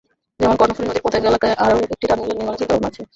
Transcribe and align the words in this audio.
যেমন 0.39 0.55
কর্ণফুলী 0.57 0.87
নদীর 0.87 1.05
পতেঙ্গা 1.05 1.29
এলাকায় 1.31 1.55
আরও 1.57 1.75
একটি 1.85 2.05
টার্মিনাল 2.09 2.29
নির্মাণের 2.29 2.59
চিন্তাভাবনা 2.59 2.89
আছে। 2.91 3.01